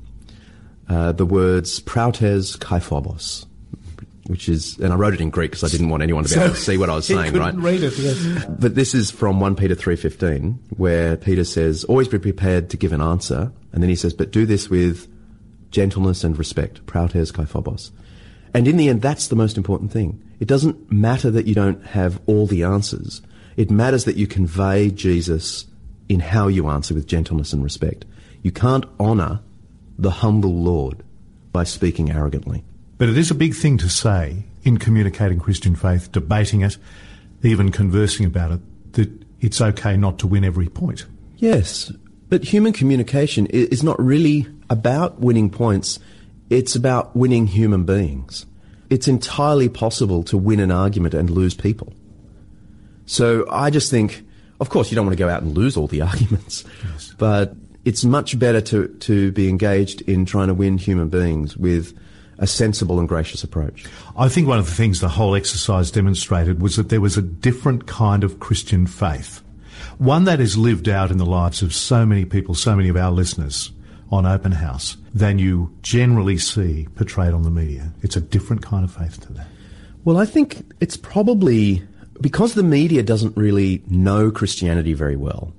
uh, 0.91 1.11
the 1.13 1.25
words 1.25 1.79
prautes 1.79 2.55
kai 2.57 2.79
phobos, 2.79 3.45
which 4.27 4.47
is, 4.47 4.77
and 4.77 4.93
I 4.93 4.95
wrote 4.95 5.13
it 5.13 5.21
in 5.21 5.29
Greek 5.29 5.51
because 5.51 5.63
I 5.63 5.67
didn't 5.67 5.89
want 5.89 6.03
anyone 6.03 6.23
to 6.23 6.33
be 6.33 6.39
able 6.39 6.53
to 6.53 6.59
see 6.59 6.77
what 6.77 6.89
I 6.89 6.95
was 6.95 7.05
saying, 7.07 7.33
right? 7.33 7.53
read 7.55 7.83
it. 7.83 7.97
yes. 7.97 8.45
But 8.59 8.75
this 8.75 8.93
is 8.93 9.11
from 9.11 9.39
1 9.39 9.55
Peter 9.55 9.75
3.15, 9.75 10.57
where 10.77 11.17
Peter 11.17 11.43
says, 11.43 11.83
always 11.85 12.07
be 12.07 12.19
prepared 12.19 12.69
to 12.69 12.77
give 12.77 12.93
an 12.93 13.01
answer. 13.01 13.51
And 13.73 13.81
then 13.81 13.89
he 13.89 13.95
says, 13.95 14.13
but 14.13 14.31
do 14.31 14.45
this 14.45 14.69
with 14.69 15.07
gentleness 15.71 16.23
and 16.23 16.37
respect. 16.37 16.85
Prautes 16.85 17.31
kai 17.31 17.45
phobos. 17.45 17.91
And 18.53 18.67
in 18.67 18.77
the 18.77 18.89
end, 18.89 19.01
that's 19.01 19.27
the 19.27 19.35
most 19.35 19.57
important 19.57 19.91
thing. 19.91 20.21
It 20.39 20.47
doesn't 20.47 20.91
matter 20.91 21.31
that 21.31 21.47
you 21.47 21.55
don't 21.55 21.83
have 21.87 22.19
all 22.25 22.47
the 22.47 22.63
answers. 22.63 23.21
It 23.55 23.71
matters 23.71 24.05
that 24.05 24.17
you 24.17 24.27
convey 24.27 24.91
Jesus 24.91 25.65
in 26.09 26.19
how 26.19 26.47
you 26.47 26.67
answer 26.67 26.93
with 26.93 27.07
gentleness 27.07 27.53
and 27.53 27.63
respect. 27.63 28.05
You 28.43 28.51
can't 28.51 28.85
honour 28.99 29.41
the 29.97 30.11
humble 30.11 30.55
Lord 30.55 31.03
by 31.51 31.63
speaking 31.63 32.11
arrogantly. 32.11 32.63
But 33.01 33.09
it 33.09 33.17
is 33.17 33.31
a 33.31 33.33
big 33.33 33.55
thing 33.55 33.79
to 33.79 33.89
say 33.89 34.43
in 34.61 34.77
communicating 34.77 35.39
Christian 35.39 35.73
faith, 35.73 36.11
debating 36.11 36.61
it, 36.61 36.77
even 37.41 37.71
conversing 37.71 38.27
about 38.27 38.51
it, 38.51 38.93
that 38.93 39.09
it's 39.39 39.59
okay 39.59 39.97
not 39.97 40.19
to 40.19 40.27
win 40.27 40.43
every 40.43 40.67
point. 40.67 41.07
Yes, 41.37 41.91
but 42.29 42.43
human 42.43 42.73
communication 42.73 43.47
is 43.47 43.81
not 43.81 43.99
really 43.99 44.45
about 44.69 45.19
winning 45.19 45.49
points. 45.49 45.97
It's 46.51 46.75
about 46.75 47.15
winning 47.15 47.47
human 47.47 47.85
beings. 47.85 48.45
It's 48.91 49.07
entirely 49.07 49.67
possible 49.67 50.21
to 50.25 50.37
win 50.37 50.59
an 50.59 50.69
argument 50.69 51.15
and 51.15 51.27
lose 51.27 51.55
people. 51.55 51.95
So 53.07 53.47
I 53.49 53.71
just 53.71 53.89
think, 53.89 54.23
of 54.59 54.69
course, 54.69 54.91
you 54.91 54.95
don't 54.95 55.07
want 55.07 55.17
to 55.17 55.23
go 55.23 55.27
out 55.27 55.41
and 55.41 55.57
lose 55.57 55.75
all 55.75 55.87
the 55.87 56.01
arguments, 56.03 56.65
yes. 56.83 57.15
but 57.17 57.55
it's 57.83 58.05
much 58.05 58.37
better 58.37 58.61
to, 58.61 58.89
to 58.89 59.31
be 59.31 59.49
engaged 59.49 60.01
in 60.01 60.23
trying 60.27 60.49
to 60.49 60.53
win 60.53 60.77
human 60.77 61.09
beings 61.09 61.57
with 61.57 61.97
a 62.41 62.47
sensible 62.47 62.99
and 62.99 63.07
gracious 63.07 63.43
approach. 63.43 63.85
I 64.17 64.27
think 64.27 64.47
one 64.47 64.59
of 64.59 64.65
the 64.65 64.71
things 64.71 64.99
the 64.99 65.07
whole 65.07 65.35
exercise 65.35 65.91
demonstrated 65.91 66.59
was 66.59 66.75
that 66.75 66.89
there 66.89 66.99
was 66.99 67.15
a 67.15 67.21
different 67.21 67.87
kind 67.87 68.23
of 68.23 68.39
Christian 68.39 68.87
faith. 68.87 69.41
One 69.99 70.25
that 70.25 70.41
is 70.41 70.57
lived 70.57 70.89
out 70.89 71.11
in 71.11 71.17
the 71.17 71.25
lives 71.25 71.61
of 71.61 71.73
so 71.73 72.05
many 72.05 72.25
people, 72.25 72.55
so 72.55 72.75
many 72.75 72.89
of 72.89 72.97
our 72.97 73.11
listeners 73.11 73.71
on 74.11 74.25
Open 74.25 74.51
House, 74.51 74.97
than 75.13 75.37
you 75.37 75.73
generally 75.83 76.37
see 76.37 76.87
portrayed 76.95 77.33
on 77.33 77.43
the 77.43 77.51
media. 77.51 77.93
It's 78.01 78.15
a 78.15 78.21
different 78.21 78.63
kind 78.63 78.83
of 78.83 78.91
faith 78.91 79.21
to 79.21 79.33
that. 79.33 79.47
Well, 80.03 80.17
I 80.17 80.25
think 80.25 80.65
it's 80.79 80.97
probably 80.97 81.83
because 82.19 82.55
the 82.55 82.63
media 82.63 83.03
doesn't 83.03 83.37
really 83.37 83.83
know 83.87 84.31
Christianity 84.31 84.93
very 84.93 85.15
well. 85.15 85.53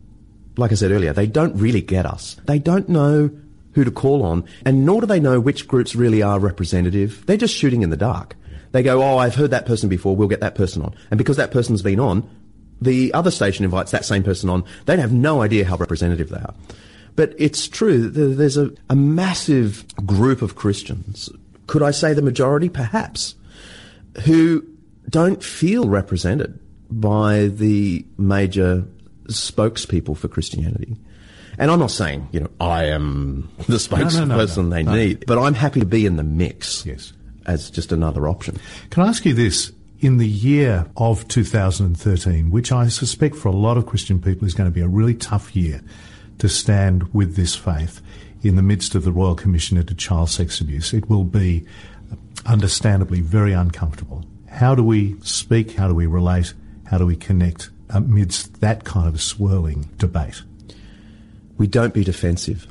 Like 0.56 0.72
I 0.72 0.74
said 0.74 0.90
earlier, 0.90 1.12
they 1.12 1.28
don't 1.28 1.54
really 1.54 1.80
get 1.80 2.06
us. 2.06 2.36
They 2.46 2.58
don't 2.58 2.88
know 2.88 3.30
who 3.74 3.84
to 3.84 3.90
call 3.90 4.22
on, 4.22 4.44
and 4.64 4.84
nor 4.84 5.00
do 5.00 5.06
they 5.06 5.20
know 5.20 5.40
which 5.40 5.66
groups 5.66 5.94
really 5.94 6.22
are 6.22 6.38
representative. 6.38 7.24
They're 7.26 7.36
just 7.36 7.54
shooting 7.54 7.82
in 7.82 7.90
the 7.90 7.96
dark. 7.96 8.36
They 8.72 8.82
go, 8.82 9.02
oh, 9.02 9.18
I've 9.18 9.34
heard 9.34 9.50
that 9.50 9.66
person 9.66 9.88
before, 9.88 10.16
we'll 10.16 10.28
get 10.28 10.40
that 10.40 10.54
person 10.54 10.82
on. 10.82 10.94
And 11.10 11.18
because 11.18 11.36
that 11.36 11.50
person's 11.50 11.82
been 11.82 12.00
on, 12.00 12.28
the 12.80 13.12
other 13.14 13.30
station 13.30 13.64
invites 13.64 13.92
that 13.92 14.04
same 14.04 14.22
person 14.22 14.50
on. 14.50 14.64
They 14.86 14.96
have 14.96 15.12
no 15.12 15.42
idea 15.42 15.64
how 15.64 15.76
representative 15.76 16.30
they 16.30 16.38
are. 16.38 16.54
But 17.14 17.34
it's 17.38 17.68
true, 17.68 18.10
th- 18.10 18.36
there's 18.36 18.56
a, 18.56 18.70
a 18.88 18.96
massive 18.96 19.84
group 20.06 20.42
of 20.42 20.56
Christians, 20.56 21.28
could 21.66 21.82
I 21.82 21.90
say 21.90 22.12
the 22.12 22.22
majority? 22.22 22.68
Perhaps, 22.68 23.34
who 24.24 24.66
don't 25.08 25.42
feel 25.42 25.88
represented 25.88 26.58
by 26.90 27.46
the 27.46 28.04
major 28.18 28.84
spokespeople 29.28 30.16
for 30.16 30.28
Christianity. 30.28 30.96
And 31.58 31.70
I'm 31.70 31.78
not 31.78 31.90
saying, 31.90 32.28
you 32.32 32.40
know, 32.40 32.50
I 32.60 32.84
am 32.84 33.50
the 33.68 33.76
spokesperson 33.76 34.28
no, 34.28 34.36
no, 34.36 34.62
no, 34.62 34.68
they 34.70 34.82
need, 34.82 35.24
but 35.26 35.38
I'm 35.38 35.54
happy 35.54 35.80
to 35.80 35.86
be 35.86 36.06
in 36.06 36.16
the 36.16 36.22
mix 36.22 36.84
Yes. 36.86 37.12
as 37.46 37.70
just 37.70 37.92
another 37.92 38.28
option. 38.28 38.58
Can 38.90 39.02
I 39.02 39.08
ask 39.08 39.24
you 39.24 39.34
this? 39.34 39.72
In 40.00 40.16
the 40.16 40.26
year 40.26 40.86
of 40.96 41.28
2013, 41.28 42.50
which 42.50 42.72
I 42.72 42.88
suspect 42.88 43.36
for 43.36 43.48
a 43.48 43.52
lot 43.52 43.76
of 43.76 43.86
Christian 43.86 44.20
people 44.20 44.48
is 44.48 44.54
going 44.54 44.68
to 44.68 44.74
be 44.74 44.80
a 44.80 44.88
really 44.88 45.14
tough 45.14 45.54
year 45.54 45.80
to 46.38 46.48
stand 46.48 47.14
with 47.14 47.36
this 47.36 47.54
faith 47.54 48.00
in 48.42 48.56
the 48.56 48.62
midst 48.62 48.94
of 48.94 49.04
the 49.04 49.12
Royal 49.12 49.34
Commission 49.34 49.76
into 49.76 49.94
child 49.94 50.28
sex 50.28 50.60
abuse, 50.60 50.92
it 50.92 51.08
will 51.08 51.24
be 51.24 51.64
understandably 52.46 53.20
very 53.20 53.52
uncomfortable. 53.52 54.24
How 54.48 54.74
do 54.74 54.82
we 54.82 55.16
speak? 55.20 55.72
How 55.72 55.88
do 55.88 55.94
we 55.94 56.06
relate? 56.06 56.52
How 56.86 56.98
do 56.98 57.06
we 57.06 57.16
connect 57.16 57.70
amidst 57.90 58.60
that 58.60 58.84
kind 58.84 59.08
of 59.08 59.20
swirling 59.22 59.90
debate? 59.98 60.42
We 61.62 61.68
don't 61.68 61.94
be 61.94 62.02
defensive. 62.02 62.66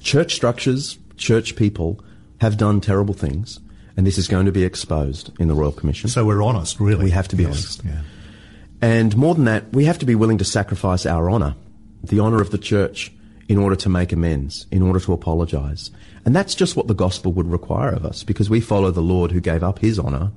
Church 0.00 0.34
structures, 0.34 0.98
church 1.16 1.54
people 1.54 2.00
have 2.40 2.56
done 2.56 2.80
terrible 2.80 3.14
things, 3.14 3.60
and 3.96 4.04
this 4.04 4.18
is 4.18 4.26
going 4.26 4.46
to 4.46 4.50
be 4.50 4.64
exposed 4.64 5.30
in 5.38 5.46
the 5.46 5.54
Royal 5.54 5.70
Commission. 5.70 6.10
So 6.10 6.24
we're 6.24 6.42
honest, 6.42 6.80
really. 6.80 7.04
We 7.04 7.10
have 7.12 7.28
to 7.28 7.36
be 7.36 7.44
Yes, 7.44 7.52
honest. 7.52 7.84
Yeah. 7.84 8.00
And 8.82 9.16
more 9.16 9.36
than 9.36 9.44
that, 9.44 9.72
we 9.72 9.84
have 9.84 10.00
to 10.00 10.06
be 10.06 10.16
willing 10.16 10.38
to 10.38 10.44
sacrifice 10.44 11.06
our 11.06 11.30
honour, 11.30 11.54
the 12.02 12.18
honour 12.18 12.40
of 12.42 12.50
the 12.50 12.58
church, 12.58 13.12
in 13.48 13.58
order 13.58 13.76
to 13.76 13.88
make 13.88 14.10
amends, 14.10 14.66
in 14.72 14.82
order 14.82 14.98
to 14.98 15.12
apologise. 15.12 15.92
And 16.24 16.34
that's 16.34 16.56
just 16.56 16.74
what 16.74 16.88
the 16.88 16.94
gospel 16.94 17.32
would 17.34 17.48
require 17.48 17.90
of 17.90 18.04
us, 18.04 18.24
because 18.24 18.50
we 18.50 18.60
follow 18.60 18.90
the 18.90 19.02
Lord 19.02 19.30
who 19.30 19.40
gave 19.40 19.62
up 19.62 19.78
his 19.78 20.00
honour 20.00 20.32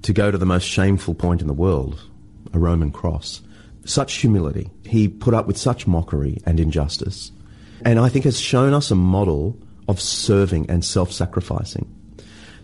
to 0.00 0.14
go 0.14 0.30
to 0.30 0.38
the 0.38 0.46
most 0.46 0.64
shameful 0.64 1.12
point 1.12 1.42
in 1.42 1.46
the 1.46 1.52
world, 1.52 2.08
a 2.54 2.58
Roman 2.58 2.90
cross. 2.90 3.42
Such 3.84 4.14
humility. 4.14 4.70
He 4.84 5.08
put 5.08 5.34
up 5.34 5.46
with 5.46 5.56
such 5.56 5.86
mockery 5.86 6.38
and 6.46 6.60
injustice. 6.60 7.32
And 7.84 7.98
I 7.98 8.08
think 8.08 8.24
has 8.24 8.40
shown 8.40 8.74
us 8.74 8.90
a 8.90 8.94
model 8.94 9.58
of 9.88 10.00
serving 10.00 10.70
and 10.70 10.84
self-sacrificing. 10.84 11.92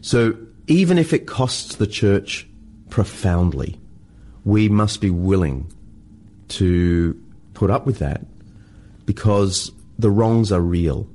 So 0.00 0.36
even 0.68 0.98
if 0.98 1.12
it 1.12 1.26
costs 1.26 1.76
the 1.76 1.86
church 1.86 2.48
profoundly, 2.88 3.80
we 4.44 4.68
must 4.68 5.00
be 5.00 5.10
willing 5.10 5.72
to 6.48 7.20
put 7.54 7.70
up 7.70 7.84
with 7.84 7.98
that 7.98 8.24
because 9.04 9.72
the 9.98 10.10
wrongs 10.10 10.52
are 10.52 10.60
real 10.60 11.08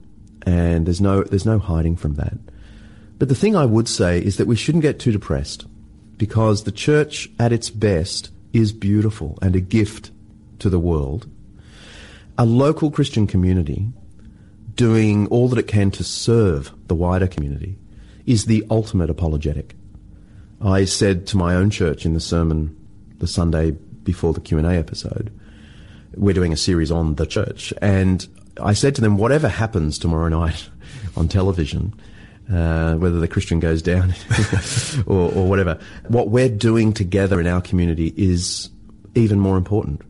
and 0.45 0.85
there's 0.85 1.01
no, 1.01 1.23
there's 1.23 1.45
no 1.45 1.59
hiding 1.59 1.95
from 1.95 2.15
that. 2.15 2.37
But 3.17 3.29
the 3.29 3.35
thing 3.35 3.55
I 3.55 3.65
would 3.65 3.87
say 3.87 4.19
is 4.19 4.37
that 4.37 4.47
we 4.47 4.55
shouldn't 4.55 4.81
get 4.81 4.99
too 4.99 5.11
depressed 5.11 5.65
because 6.17 6.63
the 6.63 6.71
church 6.71 7.29
at 7.39 7.53
its 7.53 7.69
best 7.69 8.29
is 8.53 8.71
beautiful 8.71 9.37
and 9.41 9.55
a 9.55 9.59
gift 9.59 10.11
to 10.59 10.69
the 10.69 10.79
world. 10.79 11.27
A 12.37 12.45
local 12.45 12.89
Christian 12.89 13.27
community 13.27 13.87
doing 14.75 15.27
all 15.27 15.49
that 15.49 15.59
it 15.59 15.67
can 15.67 15.91
to 15.91 16.03
serve 16.03 16.71
the 16.87 16.95
wider 16.95 17.27
community 17.27 17.77
is 18.25 18.45
the 18.45 18.65
ultimate 18.69 19.09
apologetic. 19.09 19.75
I 20.61 20.85
said 20.85 21.27
to 21.27 21.37
my 21.37 21.55
own 21.55 21.69
church 21.69 22.05
in 22.05 22.13
the 22.13 22.19
sermon 22.19 22.75
the 23.17 23.27
Sunday 23.27 23.71
before 23.71 24.33
the 24.33 24.39
Q&A 24.39 24.73
episode, 24.73 25.37
we're 26.15 26.33
doing 26.33 26.53
a 26.53 26.57
series 26.57 26.91
on 26.91 27.15
the 27.15 27.25
church, 27.25 27.73
and 27.81 28.27
I 28.61 28.73
said 28.73 28.95
to 28.95 29.01
them, 29.01 29.17
whatever 29.17 29.47
happens 29.47 29.97
tomorrow 29.97 30.29
night 30.41 30.69
on 31.17 31.27
television, 31.27 31.93
uh, 32.51 32.95
whether 32.95 33.19
the 33.19 33.27
Christian 33.27 33.59
goes 33.59 33.81
down 33.81 34.13
or, 35.05 35.31
or 35.33 35.47
whatever, 35.47 35.79
what 36.07 36.29
we're 36.29 36.49
doing 36.49 36.93
together 36.93 37.39
in 37.39 37.47
our 37.47 37.61
community 37.61 38.13
is 38.17 38.69
even 39.15 39.39
more 39.39 39.57
important 39.57 40.01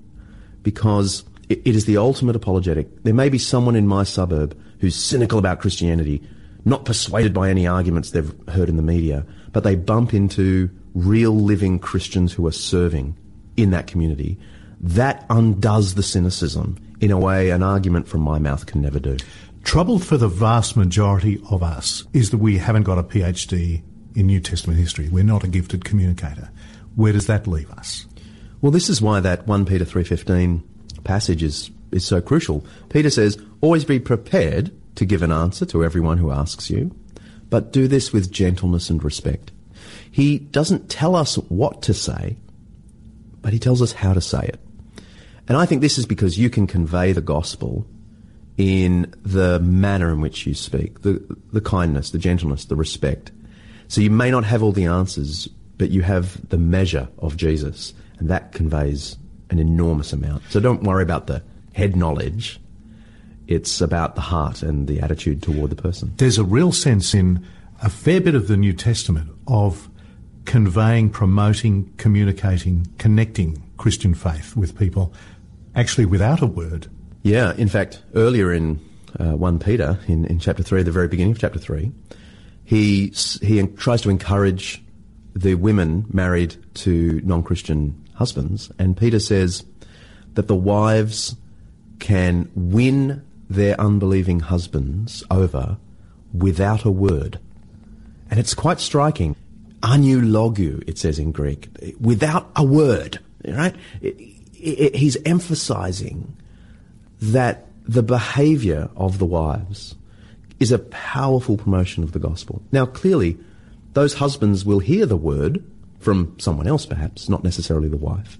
because 0.63 1.23
it, 1.49 1.61
it 1.65 1.75
is 1.75 1.85
the 1.85 1.97
ultimate 1.97 2.35
apologetic. 2.35 3.03
There 3.03 3.13
may 3.13 3.29
be 3.29 3.37
someone 3.37 3.75
in 3.75 3.87
my 3.87 4.03
suburb 4.03 4.57
who's 4.79 4.95
cynical 4.95 5.39
about 5.39 5.59
Christianity, 5.59 6.21
not 6.65 6.85
persuaded 6.85 7.33
by 7.33 7.49
any 7.49 7.67
arguments 7.67 8.11
they've 8.11 8.33
heard 8.49 8.69
in 8.69 8.77
the 8.77 8.83
media, 8.83 9.25
but 9.51 9.63
they 9.63 9.75
bump 9.75 10.13
into 10.13 10.69
real 10.93 11.31
living 11.31 11.79
Christians 11.79 12.33
who 12.33 12.45
are 12.47 12.51
serving 12.51 13.15
in 13.57 13.71
that 13.71 13.87
community. 13.87 14.37
That 14.79 15.25
undoes 15.29 15.95
the 15.95 16.03
cynicism 16.03 16.77
in 16.99 17.11
a 17.11 17.19
way 17.19 17.49
an 17.49 17.63
argument 17.63 18.07
from 18.07 18.21
my 18.21 18.39
mouth 18.39 18.65
can 18.65 18.81
never 18.81 18.99
do. 18.99 19.17
Trouble 19.63 19.97
for 19.97 20.17
the 20.17 20.27
vast 20.27 20.77
majority 20.77 21.41
of 21.49 21.63
us 21.63 22.03
is 22.13 22.29
that 22.29 22.37
we 22.37 22.57
haven't 22.57 22.83
got 22.83 22.99
a 22.99 23.03
PhD 23.03 23.81
in 24.15 24.27
New 24.27 24.39
Testament 24.39 24.77
history. 24.77 25.09
We're 25.09 25.23
not 25.23 25.43
a 25.43 25.47
gifted 25.47 25.83
communicator. 25.83 26.51
Where 26.95 27.13
does 27.13 27.27
that 27.27 27.47
leave 27.47 27.71
us? 27.71 28.05
Well, 28.61 28.71
this 28.71 28.89
is 28.89 29.01
why 29.01 29.19
that 29.21 29.47
1 29.47 29.65
Peter 29.65 29.85
3.15 29.85 30.61
passage 31.03 31.41
is, 31.41 31.71
is 31.91 32.05
so 32.05 32.21
crucial. 32.21 32.65
Peter 32.89 33.09
says, 33.09 33.37
always 33.61 33.83
be 33.83 33.99
prepared 33.99 34.71
to 34.95 35.05
give 35.05 35.23
an 35.23 35.31
answer 35.31 35.65
to 35.65 35.83
everyone 35.83 36.17
who 36.17 36.31
asks 36.31 36.69
you, 36.69 36.95
but 37.49 37.73
do 37.73 37.87
this 37.87 38.13
with 38.13 38.31
gentleness 38.31 38.89
and 38.89 39.03
respect. 39.03 39.51
He 40.11 40.37
doesn't 40.37 40.89
tell 40.89 41.15
us 41.15 41.35
what 41.35 41.81
to 41.83 41.93
say, 41.93 42.37
but 43.41 43.53
he 43.53 43.59
tells 43.59 43.81
us 43.81 43.93
how 43.93 44.13
to 44.13 44.21
say 44.21 44.41
it. 44.43 44.59
And 45.47 45.57
I 45.57 45.65
think 45.65 45.81
this 45.81 45.97
is 45.97 46.05
because 46.05 46.37
you 46.37 46.49
can 46.49 46.67
convey 46.67 47.11
the 47.11 47.21
gospel 47.21 47.87
in 48.57 49.13
the 49.23 49.59
manner 49.59 50.11
in 50.11 50.21
which 50.21 50.45
you 50.45 50.53
speak, 50.53 51.01
the, 51.01 51.23
the 51.51 51.61
kindness, 51.61 52.11
the 52.11 52.17
gentleness, 52.17 52.65
the 52.65 52.75
respect. 52.75 53.31
So 53.87 54.01
you 54.01 54.09
may 54.09 54.31
not 54.31 54.43
have 54.45 54.61
all 54.61 54.71
the 54.71 54.85
answers, 54.85 55.47
but 55.77 55.89
you 55.89 56.01
have 56.01 56.49
the 56.49 56.57
measure 56.57 57.07
of 57.19 57.35
Jesus, 57.35 57.93
and 58.19 58.29
that 58.29 58.51
conveys 58.51 59.17
an 59.49 59.59
enormous 59.59 60.13
amount. 60.13 60.43
So 60.49 60.59
don't 60.59 60.83
worry 60.83 61.03
about 61.03 61.27
the 61.27 61.43
head 61.73 61.95
knowledge. 61.95 62.59
It's 63.47 63.81
about 63.81 64.15
the 64.15 64.21
heart 64.21 64.61
and 64.61 64.87
the 64.87 65.01
attitude 65.01 65.41
toward 65.41 65.69
the 65.69 65.75
person. 65.75 66.13
There's 66.17 66.37
a 66.37 66.43
real 66.43 66.71
sense 66.71 67.13
in 67.13 67.45
a 67.81 67.89
fair 67.89 68.21
bit 68.21 68.35
of 68.35 68.47
the 68.47 68.55
New 68.55 68.73
Testament 68.73 69.29
of 69.47 69.89
conveying, 70.45 71.09
promoting, 71.09 71.93
communicating, 71.97 72.87
connecting 72.97 73.61
Christian 73.77 74.13
faith 74.13 74.55
with 74.55 74.77
people, 74.77 75.13
actually 75.75 76.05
without 76.05 76.41
a 76.41 76.45
word. 76.45 76.87
Yeah, 77.23 77.53
in 77.55 77.69
fact, 77.69 78.03
earlier 78.15 78.51
in 78.51 78.81
uh, 79.17 79.31
1 79.31 79.59
Peter, 79.59 79.97
in, 80.07 80.25
in 80.25 80.39
chapter 80.39 80.61
3, 80.61 80.83
the 80.83 80.91
very 80.91 81.07
beginning 81.07 81.31
of 81.31 81.39
chapter 81.39 81.57
3, 81.57 81.89
he, 82.65 83.07
he 83.41 83.65
tries 83.77 84.01
to 84.01 84.09
encourage 84.09 84.83
the 85.33 85.55
women 85.55 86.05
married 86.11 86.57
to 86.75 87.21
non 87.23 87.41
Christian 87.41 88.05
husbands, 88.15 88.71
and 88.77 88.95
Peter 88.97 89.19
says 89.19 89.63
that 90.33 90.47
the 90.47 90.55
wives 90.55 91.35
can 91.99 92.51
win 92.55 93.23
their 93.49 93.79
unbelieving 93.79 94.41
husbands 94.41 95.23
over 95.31 95.77
without 96.33 96.83
a 96.83 96.91
word. 96.91 97.39
And 98.29 98.39
it's 98.39 98.53
quite 98.53 98.79
striking. 98.79 99.35
Anulogu, 99.81 100.83
it 100.87 100.97
says 100.97 101.19
in 101.19 101.31
Greek, 101.31 101.69
without 101.99 102.51
a 102.55 102.63
word, 102.63 103.19
right? 103.45 103.75
It, 104.01 104.15
it, 104.53 104.95
he's 104.95 105.17
emphasizing 105.25 106.35
that 107.31 107.67
the 107.85 108.03
behavior 108.03 108.89
of 108.97 109.17
the 109.17 109.25
wives 109.25 109.95
is 110.59 110.71
a 110.71 110.79
powerful 110.79 111.57
promotion 111.57 112.03
of 112.03 112.11
the 112.11 112.19
gospel. 112.19 112.61
Now, 112.71 112.85
clearly, 112.85 113.37
those 113.93 114.15
husbands 114.15 114.65
will 114.65 114.79
hear 114.79 115.05
the 115.05 115.17
word 115.17 115.63
from 115.99 116.37
someone 116.37 116.67
else, 116.67 116.85
perhaps, 116.85 117.29
not 117.29 117.43
necessarily 117.43 117.87
the 117.87 117.97
wife. 117.97 118.37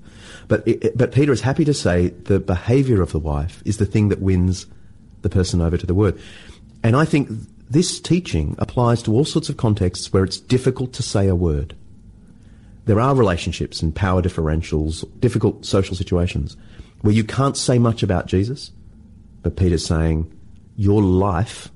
But, 0.50 0.68
it, 0.68 0.98
but 0.98 1.14
Peter 1.14 1.32
is 1.32 1.40
happy 1.40 1.64
to 1.64 1.74
say 1.74 2.10
the 2.10 2.40
behavior 2.40 3.02
of 3.02 3.14
the 3.14 3.20
wife 3.20 3.64
is 3.66 3.78
the 3.78 3.86
thing 3.86 4.10
that 4.10 4.22
wins 4.22 4.66
the 5.22 5.30
person 5.30 5.62
over 5.62 5.78
to 5.78 5.86
the 5.86 5.96
word. 5.96 6.20
And 6.84 6.98
I 6.98 7.06
think 7.06 7.30
this 7.70 8.02
teaching 8.02 8.56
applies 8.60 9.02
to 9.04 9.14
all 9.14 9.24
sorts 9.24 9.48
of 9.48 9.56
contexts 9.56 10.12
where 10.12 10.26
it's 10.26 10.40
difficult 10.40 10.92
to 10.94 11.04
say 11.04 11.30
a 11.30 11.36
word. 11.36 11.74
There 12.86 13.00
are 13.00 13.16
relationships 13.16 13.82
and 13.82 13.96
power 13.96 14.22
differentials, 14.22 15.06
difficult 15.22 15.66
social 15.66 15.96
situations 15.96 16.58
where 17.04 17.14
you 17.14 17.24
can't 17.24 17.58
say 17.58 17.78
much 17.78 18.02
about 18.02 18.26
Jesus, 18.28 18.72
but 19.42 19.58
Peter's 19.58 19.86
saying, 19.86 20.32
your 20.78 21.02
life 21.02 21.70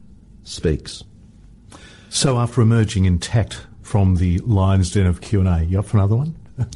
speaks. 0.44 1.04
So 2.10 2.38
after 2.38 2.62
emerging 2.62 3.04
intact 3.06 3.68
from 3.82 4.16
the 4.16 4.40
lion's 4.40 4.90
den 4.92 5.06
of 5.06 5.20
Q&A, 5.20 5.64
you 5.64 5.80
up 5.80 5.86
for 5.86 5.98
another 5.98 6.16
one? 6.16 6.36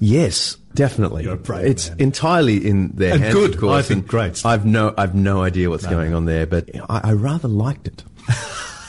yes, 0.00 0.56
definitely. 0.74 1.26
it's 1.26 1.90
man. 1.90 2.00
entirely 2.00 2.66
in 2.66 2.88
their 2.92 3.12
And 3.12 3.22
hands, 3.22 3.34
good, 3.34 3.54
of 3.54 3.60
course. 3.60 3.84
I 3.84 3.86
think 3.86 4.06
great. 4.06 4.46
I've 4.46 4.64
no, 4.64 4.94
I've 4.96 5.14
no 5.14 5.42
idea 5.42 5.68
what's 5.68 5.86
going 5.86 6.14
on 6.14 6.24
there, 6.24 6.46
but 6.46 6.70
I, 6.88 7.00
I 7.04 7.12
rather 7.12 7.48
liked 7.48 7.86
it. 7.86 8.02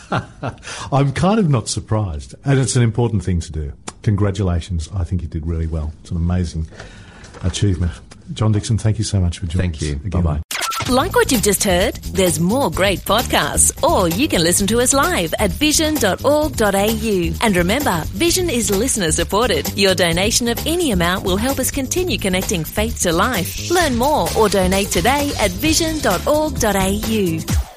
I'm 0.92 1.12
kind 1.12 1.38
of 1.38 1.50
not 1.50 1.68
surprised, 1.68 2.34
and 2.46 2.60
it's 2.60 2.78
an 2.78 2.82
important 2.82 3.26
thing 3.26 3.42
to 3.42 3.52
do. 3.52 3.74
Congratulations. 4.04 4.90
I 4.94 5.04
think 5.04 5.22
you 5.22 5.28
did 5.28 5.46
really 5.46 5.68
well. 5.68 5.94
It's 6.02 6.12
an 6.12 6.18
amazing 6.18 6.68
achievement. 7.44 7.92
John 8.34 8.52
Dickson, 8.52 8.78
thank 8.78 8.98
you 8.98 9.04
so 9.04 9.20
much 9.20 9.40
for 9.40 9.46
joining 9.48 9.72
Thank 9.72 9.82
you. 9.82 9.96
us. 9.96 10.06
again. 10.06 10.22
Bye-bye. 10.24 10.42
Like 10.90 11.14
what 11.16 11.32
you've 11.32 11.44
just 11.44 11.64
heard? 11.64 11.94
There's 11.96 12.40
more 12.40 12.70
great 12.72 13.00
podcasts, 13.02 13.72
or 13.84 14.10
you 14.10 14.28
can 14.28 14.44
listen 14.44 14.68
to 14.68 14.80
us 14.82 14.94
live 14.94 15.34
at 15.40 15.52
vision.org.au. 15.52 17.34
And 17.46 17.56
remember, 17.56 18.02
Vision 18.08 18.50
is 18.50 18.70
listener 18.72 19.12
supported. 19.12 19.78
Your 19.78 19.94
donation 19.96 20.48
of 20.50 20.60
any 20.66 20.92
amount 20.92 21.24
will 21.24 21.38
help 21.38 21.60
us 21.60 21.72
continue 21.72 22.18
connecting 22.18 22.64
faith 22.66 23.02
to 23.04 23.14
life. 23.14 23.70
Learn 23.72 23.96
more 23.96 24.28
or 24.38 24.50
donate 24.50 24.88
today 24.90 25.32
at 25.40 25.52
vision.org.au. 25.52 27.71